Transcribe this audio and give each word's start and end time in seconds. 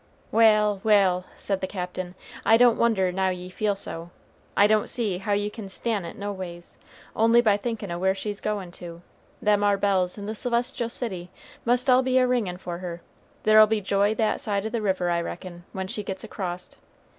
"Wal', 0.31 0.81
wal'," 0.83 1.25
said 1.37 1.61
the 1.61 1.67
Captain, 1.67 2.15
"I 2.43 2.57
don't 2.57 2.79
wonder 2.79 3.11
now 3.11 3.29
ye 3.29 3.49
feel 3.51 3.75
so, 3.75 4.09
I 4.57 4.65
don't 4.65 4.89
see 4.89 5.19
how 5.19 5.33
ye 5.33 5.51
can 5.51 5.69
stan' 5.69 6.05
it 6.05 6.17
no 6.17 6.31
ways 6.33 6.79
only 7.15 7.39
by 7.39 7.55
thinkin' 7.55 7.91
o' 7.91 7.99
where 7.99 8.15
she's 8.15 8.41
goin' 8.41 8.71
to 8.71 9.03
Them 9.43 9.63
ar 9.63 9.77
bells 9.77 10.17
in 10.17 10.25
the 10.25 10.33
Celestial 10.33 10.89
City 10.89 11.29
must 11.65 11.87
all 11.87 12.01
be 12.01 12.17
a 12.17 12.25
ringin' 12.25 12.57
for 12.57 12.79
her, 12.79 13.03
there'll 13.43 13.67
be 13.67 13.79
joy 13.79 14.15
that 14.15 14.41
side 14.41 14.65
o' 14.65 14.69
the 14.69 14.81
river 14.81 15.11
I 15.11 15.21
reckon, 15.21 15.65
when 15.71 15.87
she 15.87 16.01
gets 16.01 16.23
acrost. 16.23 16.79